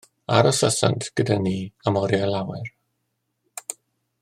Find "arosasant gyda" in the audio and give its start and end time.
0.35-1.37